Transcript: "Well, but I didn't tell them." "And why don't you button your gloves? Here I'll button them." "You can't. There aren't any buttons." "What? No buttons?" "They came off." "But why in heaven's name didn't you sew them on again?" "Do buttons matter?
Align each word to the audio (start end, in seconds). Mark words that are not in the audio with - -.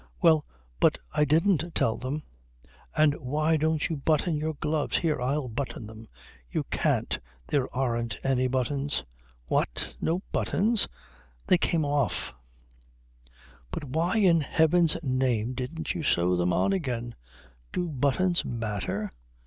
"Well, 0.19 0.45
but 0.79 0.97
I 1.13 1.25
didn't 1.25 1.75
tell 1.75 1.95
them." 1.95 2.23
"And 2.97 3.13
why 3.19 3.55
don't 3.55 3.87
you 3.87 3.97
button 3.97 4.35
your 4.35 4.55
gloves? 4.55 4.97
Here 4.97 5.21
I'll 5.21 5.47
button 5.47 5.85
them." 5.85 6.07
"You 6.49 6.63
can't. 6.71 7.19
There 7.49 7.69
aren't 7.71 8.17
any 8.23 8.47
buttons." 8.47 9.03
"What? 9.45 9.93
No 10.01 10.23
buttons?" 10.31 10.87
"They 11.45 11.59
came 11.59 11.85
off." 11.85 12.33
"But 13.69 13.83
why 13.83 14.17
in 14.17 14.41
heaven's 14.41 14.97
name 15.03 15.53
didn't 15.53 15.93
you 15.93 16.01
sew 16.01 16.35
them 16.35 16.51
on 16.51 16.73
again?" 16.73 17.13
"Do 17.71 17.87
buttons 17.87 18.43
matter? 18.43 19.11